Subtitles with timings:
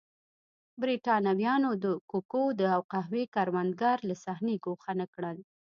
[0.81, 5.37] برېټانویانو د کوکو او قهوې کروندګر له صحنې ګوښه نه کړل.